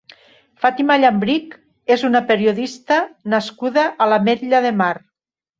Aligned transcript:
Fàtima 0.63 0.95
Llambrich 1.01 1.53
és 1.97 2.07
una 2.09 2.23
periodista 2.33 2.97
nascuda 3.35 3.87
a 4.07 4.11
l'Ametlla 4.11 4.65
de 4.69 4.77
Mar. 4.83 4.93